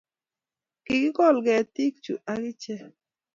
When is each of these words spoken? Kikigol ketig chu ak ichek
Kikigol 0.85 1.35
ketig 1.45 1.93
chu 2.03 2.13
ak 2.31 2.39
ichek 2.51 2.91